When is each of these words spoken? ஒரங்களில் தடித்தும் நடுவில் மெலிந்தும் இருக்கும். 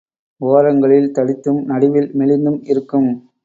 ஒரங்களில் 0.41 1.11
தடித்தும் 1.11 1.61
நடுவில் 1.63 2.09
மெலிந்தும் 2.19 2.59
இருக்கும். 2.63 3.09